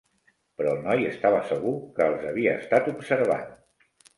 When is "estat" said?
2.65-2.91